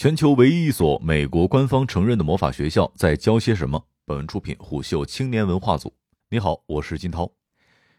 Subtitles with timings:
[0.00, 3.84] 全球唯一一所美国官方承认的魔法学校在教些什么？
[4.06, 5.92] 本文出品虎嗅青年文化组。
[6.30, 7.30] 你好，我是金涛。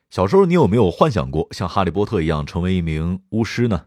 [0.09, 3.85] 小时候你有没有幻想过像哈利波特一样成为一名巫师呢？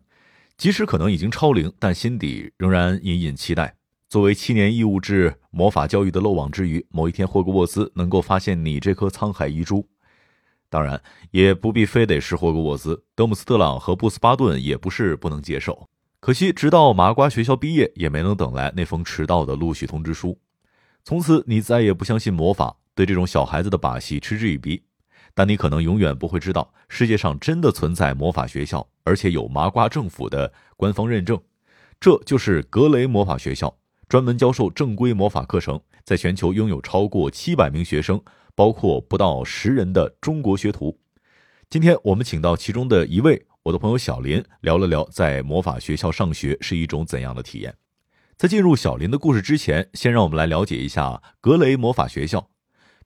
[0.56, 3.74] 即使可能已经超龄，但心底仍然隐隐期待。
[4.08, 9.84] 作为七年义务制魔法教育的漏网之鱼，某一天霍格沃兹能够发现你这颗沧海遗珠。
[10.70, 11.02] 当然，
[11.32, 15.88] 也不必非得是霍格沃兹，德姆斯特朗和布斯巴顿也不是不能接受。
[16.24, 20.40] 可惜，直到麻瓜学校毕业，也没能等来那封迟到的录取通知书。
[21.04, 24.82] 从此，你再也不相信魔法，对这种小孩子的把戏嗤之以鼻。
[25.34, 31.38] 但你可能永远不会知道，世界上真的存在魔法学校，而且有麻瓜政府的官方认证。
[32.00, 33.76] 这就是格雷魔法学校，
[34.08, 38.18] 专门教授正规魔法课程，在全球拥有超过七百名学生，
[38.54, 40.98] 包括不到十人的中国学徒。
[41.68, 43.44] 今天我们请到其中的一位。
[43.64, 47.74] 我的朋友小林聊了聊在魔法学校上学是一种怎样的体验。
[48.36, 52.50] 在进入小林的故事之前，先让我们来了解一下格雷魔法学校。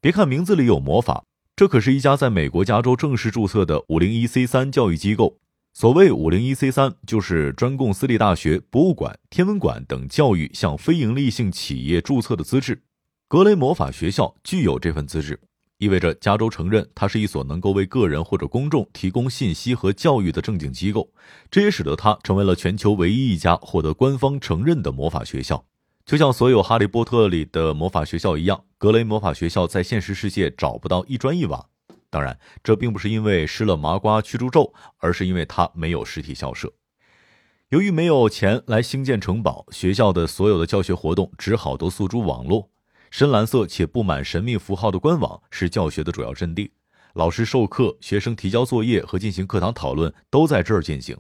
[0.00, 1.22] 别看名字里有魔法，
[1.54, 5.38] 这可是一家在美国加州正式注册的五零一 C 三教育机构。
[5.72, 12.82] 所谓五零一 C 三，就是专供私立大学、博物馆、天文馆等教育向非营利性企业注册的资质。
[13.28, 15.38] 格雷魔法学校具有这份资质。
[15.78, 21.08] 意味着加州承认它是一所能够为个人或者公众提供信息和教育的正经机构，
[21.50, 25.64] 这也使得它成为了全球唯一一家获得官方承认的魔法学校。
[26.04, 31.66] 就像所有《哈利波特》里的魔法学校一样，格雷魔法学校在现实世界找不到一砖一瓦。
[32.10, 36.72] 当然，这并不是因为施了麻瓜驱逐咒，而是因为它没有实体校舍。
[37.68, 42.70] 由于没有钱来兴建城堡，学校的所有的教学活动只好都诉诸网络。
[43.10, 46.70] 深蓝色且布满神秘符号的官网是教学的主要阵地，
[47.14, 51.16] 老师授课、学生提交作业和进行课堂讨论都在这儿进行。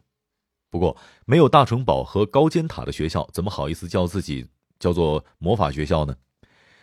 [0.70, 4.46] 不过，没有大城堡和高尖塔的学校，怎么好意思叫自己
[4.78, 6.14] 叫做魔法学校呢？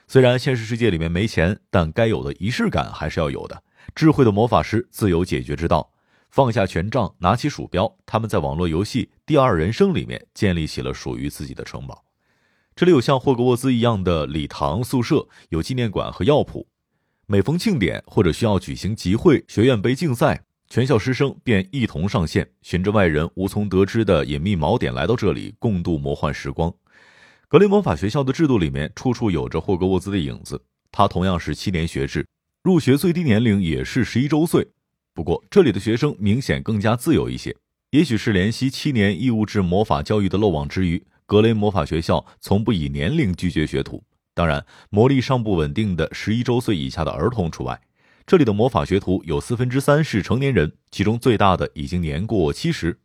[0.07, 3.63] 虽然现实世界里面没钱，但该有的仪式感还是要有的。
[3.93, 5.91] 智慧的魔法师自有解决之道，
[6.29, 12.04] 放下权杖，拿起鼠标，他们在网络游戏《第二人生》里面建立起了属于自己的城堡。
[12.78, 16.68] 这里有像霍格沃兹一样的礼堂、宿舍，有纪念馆和药铺。
[17.25, 26.74] 每逢庆典或者需要举行集会、学院杯竞赛，全校师生便一同上线，循着外人无从得知的隐秘锚点来到这里，共度魔幻时光。
[27.47, 30.62] 格雷魔法学校的制度里面，处处有着霍格沃兹的影子。
[30.92, 32.28] 它同样是七年学制，
[32.62, 34.68] 入学最低年龄也是十一周岁。
[35.13, 37.56] 不过，这里的学生明显更加自由一些。
[37.92, 41.02] 也许是怜惜七年义务制魔法教育的漏网之鱼。
[41.28, 44.03] 格雷魔法学校从不以年龄拒绝学徒，
[44.36, 47.81] 当然，魔力尚不稳定的十一周岁以下的儿童除外。
[48.28, 53.00] 这里的魔法学徒有四分之三是成年人，其中最大的已经年过七十。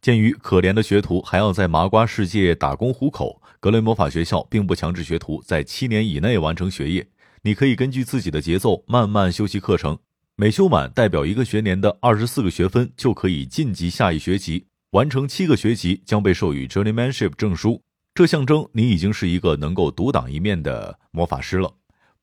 [0.00, 7.06] 鉴于可怜的学徒还要在麻瓜世界打工糊口，格雷魔法学校并不强制学徒在七年以内完成学业。
[7.42, 9.98] 你可以根据自己的节奏慢慢修习课程，
[10.34, 14.66] 每修满代表一个学年的二十四个学分，就可以晋级下一学期。
[14.96, 17.82] 完成七个学期将被授予 Journeymanship 证书，
[18.14, 21.70] 这象征你已经是一个能够独当一面的魔法师了。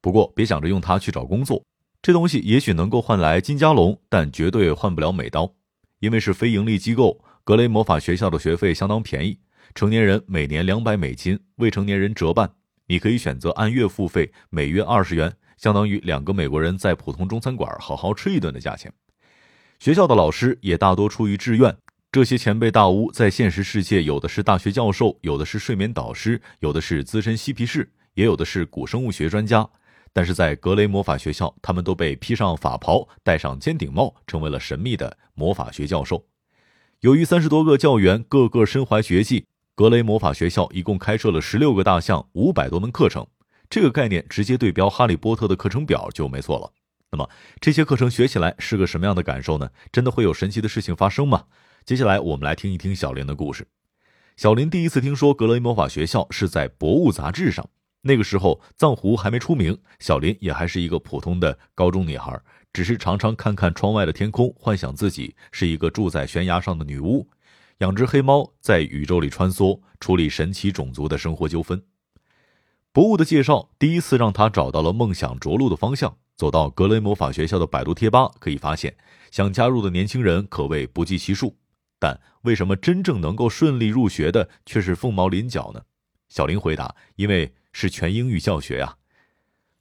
[0.01, 1.63] 不过别想着用它去找工作，
[2.01, 5.53] 这东西也许能够换来金加龙，但绝对换不了美刀。
[6.00, 9.38] 因为是非盈利机构，格雷魔法学校的学费相当便宜，
[9.75, 12.51] 成年人每年两百美金，未成年人折半。
[12.88, 18.91] 你可以选择按月付费，每月二十元，相当于两个美国人在普通中餐馆好好吃一顿的价钱。
[19.78, 21.78] 学校的老师也大多出于志愿。
[22.13, 29.68] 这些前辈大巫在现实世界，有的是大学教授，有的是睡眠导师，有的是资深嬉皮士，也有的是古生物学专家。
[30.13, 36.23] 但是在格雷魔法学校，他们都被披上法袍，戴上尖顶帽，成为了神秘的魔法学教授。
[37.00, 43.25] 由于三十多个教员个个身怀绝技，格雷魔法学校一共开设了十六个大项，五百多门课程。
[43.72, 46.72] 这个概念直接对标《哈利波特》的课程表就没错了。
[47.09, 47.28] 那么
[47.59, 49.72] 这些课程学起来是个什么样的感受呢？
[49.91, 51.46] 真的会有神奇的事情发生吗？
[51.85, 53.67] 接下来我们来听一听小林的故事。
[54.38, 57.69] 小林第一次听说格雷魔法学校是在《博物》杂志上。
[58.02, 62.40] 那个时候藏狐还没出名，小林也还是一个普通的高中女孩，
[62.72, 67.28] 只是常常看看窗外的天空，幻想自己是一个住在悬崖上的女巫，
[67.79, 71.78] 养只黑猫在宇宙里穿梭，处理神奇种族的生活纠纷。
[72.93, 76.16] 《博物》的介绍第一次让他找到了梦想着陆的方向。
[76.35, 78.96] 走到格雷魔法学校的百度贴吧，可以发现
[79.31, 81.55] 想加入的年轻人可谓不计其数。
[82.03, 85.84] 但为什么真正能够顺利入学的却是凤毛麟角呢？
[86.28, 88.97] 小林回答：“因为是全英语教学呀，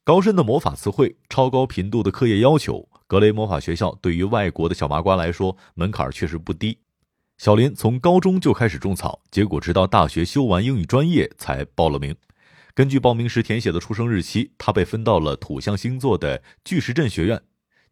[0.05, 6.79] 高深的魔法词汇，超高频度的课业要求，格雷魔法学校对于外国的小麻瓜来说门槛确实不低。”
[7.39, 12.15] 小林从高中就开始种草，结果直到大学修完英语专业才报了名。
[12.73, 17.43] 根据报名时填写的出生日期，他被分到了土象星座的巨石阵学院。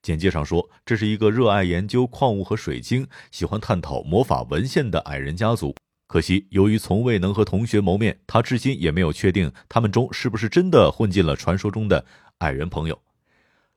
[0.02, 5.74] 简介上说，这是一个热爱研究矿物和水晶、喜欢探讨魔法文献的矮人家族。
[6.06, 12.04] 可惜，由于从未能和同学谋面，他至今也没有确定他们中是不是真的混进了传说中的
[12.38, 13.00] 矮人朋友。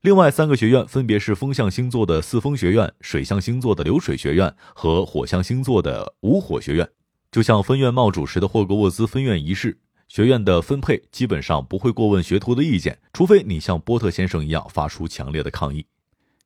[0.02, 6.90] 另外三个学院分别是风象星座的四风学院、水象星座的流水学院和火象星座的无火学院。
[7.32, 9.80] 就像分院帽主时的霍格沃兹分院仪式。
[10.08, 15.86] 学院的分配基本上不会过问学徒的意见，除非你像波特先生一样发出强烈的抗议。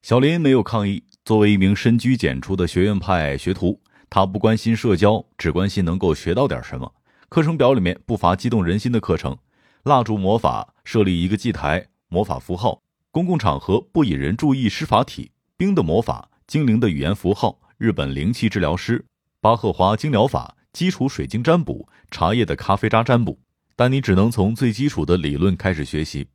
[0.01, 1.03] 小林没有抗议。
[1.25, 6.93] 作为一名深居简出的学院派学徒，他不关心社交，只关心能够学到点什么。
[7.27, 9.37] 课程表里面不乏激动人心的课程：
[9.83, 19.03] 蜡烛魔法、设立一个祭台、魔法符号、公共场合不引人注意施法体、冰的魔法、精灵的语言符号、日本灵气治疗师、
[19.41, 23.37] 巴赫华精疗法、基础水晶占卜、茶叶的咖啡渣占卜。
[23.75, 26.27] 但你只能从最基础的理论开始学习。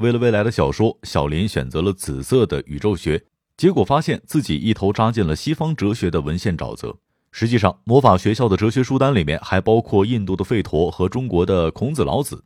[0.00, 3.22] 为了未来的小说，小林选择了紫色的宇宙学，
[3.58, 6.96] 结果发现自己一头扎进了西方哲学的文献沼泽。
[7.32, 12.42] 实际上，魔法学校的哲学书单里面还包括印度的吠陀和中国的孔子、老子。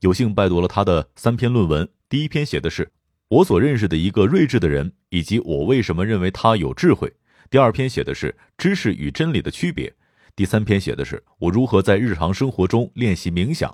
[0.00, 2.90] 有幸拜读了他的三篇论文，第一篇写的是
[3.28, 7.08] 我所认识的一个睿智的人，以及我为什么认为他有智慧；
[7.48, 9.88] 第二篇写的是知识与真理的区别；
[10.34, 13.72] 第三篇写的是我如何在日常生活中练习冥想。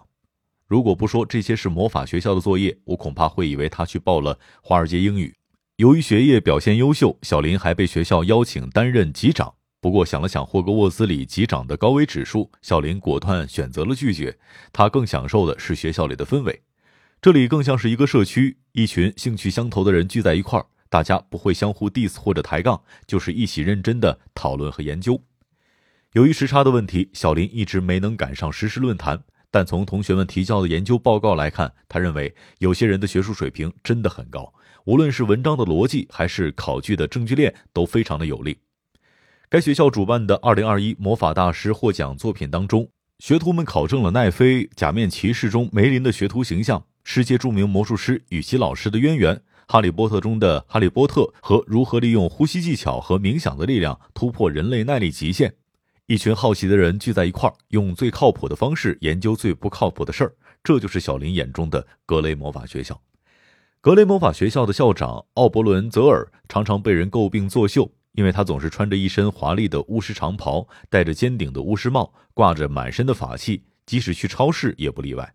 [0.73, 5.37] 如果不说这些是魔法学校的作业，我恐怕会以为他去报了华尔街英语。
[5.77, 9.53] 由于学业表现优秀，小林还被学校邀请担任级长。
[9.83, 14.35] 不过想了想霍格沃兹里级长的高危指数，小林果断选择了拒绝。
[14.73, 16.63] 他更享受的是学校里的氛围，
[17.21, 25.21] 这里更像是一个社区，一群兴趣相投的人聚在一块儿，大家不会相互 diss 或者抬杠，就是一起认真的讨论和研究。
[26.15, 29.23] 由于时差的问题，小林一直没能赶上实时论坛。
[29.53, 34.53] 但从同学们提交的研究报告来看，他认为有些人的学术水平真的很高，
[34.87, 38.57] 无论是文章的逻辑还是考据的证据链都非常的有力。
[39.51, 42.89] 该学校主办的2021魔法大师获奖作品当中，
[43.19, 49.37] 学徒们考证了奈飞《假面骑士》中梅林的学徒形象、世界著名魔术师与其老师的渊源、
[49.69, 55.53] 《哈利波特》中的哈利波特和如何利用呼吸技巧和冥想的力量突破人类耐力极限。
[56.07, 63.01] 一群好奇的人聚在一块儿，用最靠谱的方式研究最不靠谱的事儿，这就是小林眼中的格雷魔法学校。
[63.81, 75.35] 格雷魔法学校的校长奥伯伦·泽尔常常被人诟病作秀，因为他总是穿着一身华丽的巫师长袍，戴着尖顶的巫师帽，挂着满身的法器，即使去超市也不例外。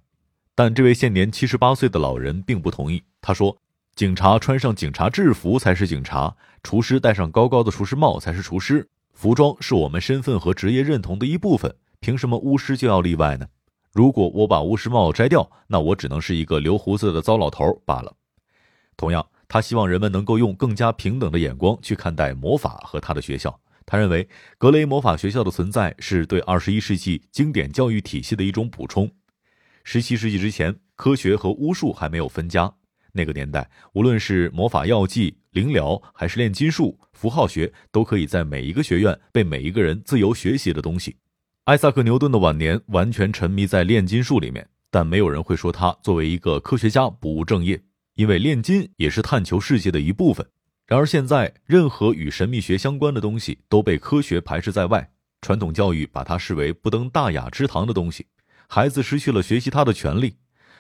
[0.53, 3.03] 但这位现年七十八岁的老人并不同意。
[3.21, 3.57] 他说
[3.95, 13.47] ：“警察穿上警察制服才是警察，厨师戴上高高的厨师帽才是厨师。”服装是我们身份和职业认同的一部分，凭什么巫师就要例外呢？
[13.91, 18.15] 如果我把巫师帽摘掉，那我只能是一个留胡子的糟老头罢了。
[18.95, 23.59] 同样，他希望人们能够用更加平等的眼光去看待魔法和他的学校。
[23.87, 24.29] 他认为
[24.59, 29.09] 格雷魔法学校的存在是对二十一世纪经典教育体系的一种补充。
[29.83, 32.71] 十七世纪之前，科学和巫术还没有分家。
[33.17, 41.17] 那个年代，无论是魔法药剂、灵疗，还是炼金术、符号学，都可以在每一个学院被每一个人自由学习的东西。
[41.65, 47.81] 艾萨克·牛顿的晚年完全沉迷在炼金术里面，但没有人会说他作为一个科学家不务正业，
[48.15, 50.45] 因为炼金也是探求世界的一部分。
[50.85, 55.09] 然而现在，任何与神秘学相关的东西都被科学排斥在外，
[55.41, 58.25] 传统教育把它视为不登大雅之堂的东西，
[58.69, 60.35] 孩子失去了学习它的权利。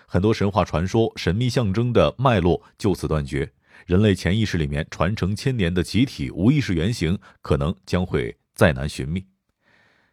[0.09, 3.51] 很多神话传说、神秘象征的脉络就此断绝，
[3.85, 9.25] 人类潜意识里面传承千年的集体无意识原型可能将会再难寻觅。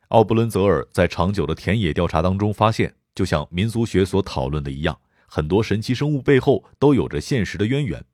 [0.08, 4.98] 奥布伦泽尔在长久的田野调查当中发现，就像民俗学所讨论的一样，
[5.28, 8.04] 很多神奇生物背后都有着现实的渊源。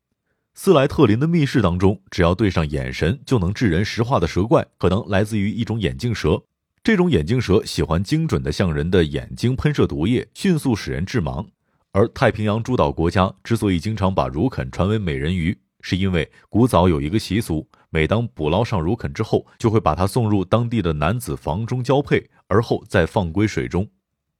[0.52, 6.42] 斯莱特林的密室当中，只要对上眼神就能致人石化的蛇怪，可能来自于一种眼镜蛇。
[6.82, 11.46] 这种眼镜蛇喜欢精准的向人的眼睛喷射毒液，迅速使人致盲。
[11.92, 23.88] 而太平洋诸岛国家之所以经常把儒肯传为美人鱼，是因为古早有一个习俗，每当捕捞上儒肯之后，就会把它送入当地的男子房中交配，而后再放归水中。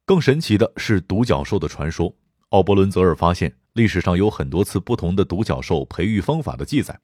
[0.07, 2.15] 更神奇的是独角兽的传说。
[2.51, 6.97] 奥伯伦泽尔发现，历史上有很多次不同的独角兽培育方法的记载，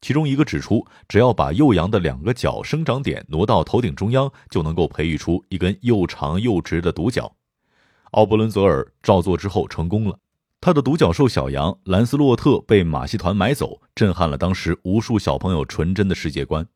[0.00, 7.32] 其中一个指出，只要把幼羊的两个角生长点挪到头顶中央，就能够培育出一根又长又直的独角。
[8.12, 10.18] 奥伯伦泽尔照做之后成功了，
[10.60, 16.66] 他的独角兽小羊兰斯洛特被马戏团买走，震撼了当时无数小朋友纯真的世界观。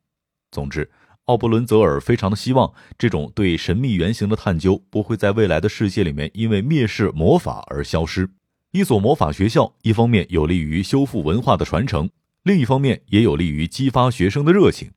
[0.51, 0.91] 总之，
[1.27, 8.31] 奥布伦泽尔非常的希望这种对神秘原型的探究不会在未来的世界里面因为蔑视魔法而消失。
[8.73, 12.09] 一所魔法学校，一方面有利于修复文化的传承，
[12.45, 14.91] 另一方面也有利于激发学生的热情。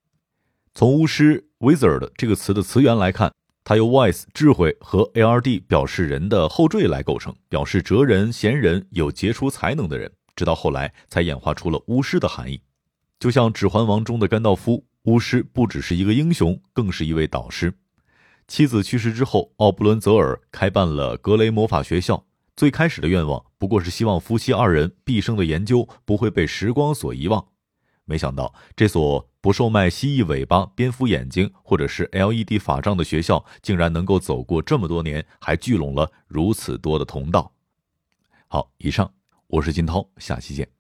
[0.74, 3.34] 从巫师 （wizard） 这个词的词源来看，
[3.70, 10.12] 它由 wise 智慧和 ld 表示人的后缀来构成，表示哲人、贤人、有杰出才能的人。
[10.36, 12.60] 直到后来才演化出了巫师的含义。
[13.20, 17.72] 就像《指环王》中的甘道夫，巫师不只是一个英雄，更是一位导师。
[18.48, 22.26] 妻子去世之后，奥布伦泽尔开办了格雷魔法学校。
[22.56, 27.46] 最开始的愿望不过是希望夫妻二人毕生的研究不会被时光所遗忘。
[28.06, 37.52] 没想到，这所不售卖蜥蜴尾巴、蝙蝠眼睛或者是 LED 法杖的学校，竟然能够走过这么多年，还聚拢了如此多的同道。
[38.48, 39.14] 好，以上
[39.48, 40.79] 我是金涛，下期见。